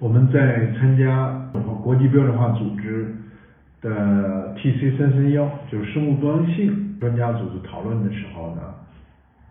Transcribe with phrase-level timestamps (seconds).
[0.00, 1.30] 我们在参加
[1.82, 3.14] 国际标准化组织
[3.82, 8.62] 的 TC 三三幺，就是生物多样性专家组织讨论的时候呢，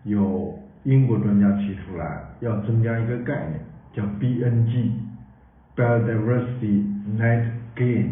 [0.05, 3.59] 有英国专家提出来要增加一个概念，
[3.93, 6.83] 叫 BNG（Biodiversity
[7.15, 7.45] Net
[7.75, 8.07] Gain），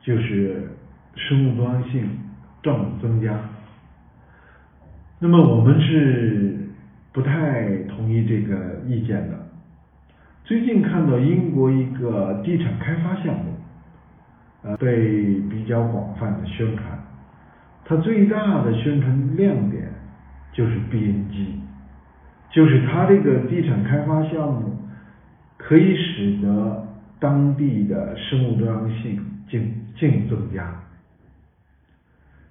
[0.00, 0.70] 就是
[1.16, 2.08] 生物多样性
[2.62, 3.38] 正增加。
[5.18, 6.56] 那么我们是
[7.12, 9.51] 不太同意这个意见的。
[10.52, 13.54] 最近看到英国一个地产开发项目，
[14.62, 16.86] 呃，被比较广泛的宣传，
[17.86, 19.88] 它最大的宣传亮点
[20.52, 21.54] 就是 BNG，
[22.50, 24.76] 就是它这个地产开发项目
[25.56, 26.86] 可以使得
[27.18, 30.70] 当地的生物多样性净净增加。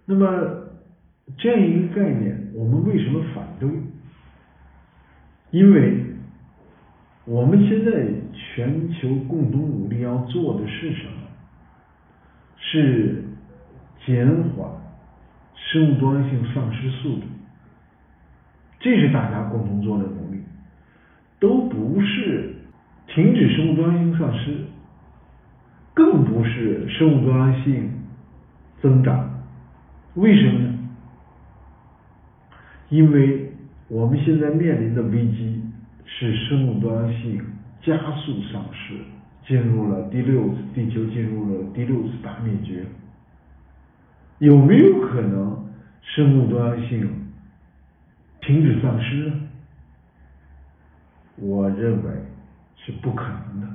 [0.08, 0.25] 那么
[1.38, 3.70] 这样一个概念，我们为什么反对？
[5.52, 6.03] 因为
[7.31, 7.91] 我们现在
[8.34, 11.13] 全球共同努力要做的是什么？
[12.58, 13.23] 是
[14.05, 14.69] 减缓
[15.55, 17.22] 生物多样性丧失速度，
[18.81, 20.42] 这是大家共同做的努力，
[21.39, 22.53] 都不是
[23.08, 24.66] 停止生物多样性丧失，
[25.94, 27.92] 更不是生物多样性
[28.81, 29.42] 增长。
[30.16, 30.89] 为什么呢？
[32.89, 33.53] 因为
[33.88, 35.61] 我们现在面临的危机。
[36.22, 37.44] 是生物多样性
[37.81, 38.94] 加速丧失，
[39.44, 42.86] 进入了第六次地球进入了第六次大灭绝。
[44.38, 45.67] 有没有可能
[46.03, 47.09] 生物多样性
[48.39, 49.33] 停止丧失？
[51.38, 52.11] 我认为
[52.75, 53.67] 是不可能的。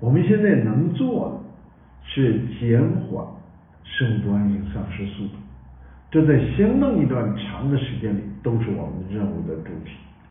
[0.00, 3.24] 我们现在能做的是减缓
[3.84, 5.34] 生物多样性丧失速度，
[6.10, 9.92] 这在相当一段长的时间里都是我们任务的主体。